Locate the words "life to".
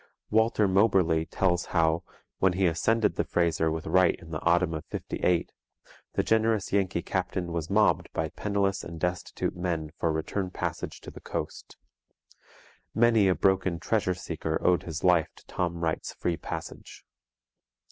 15.03-15.45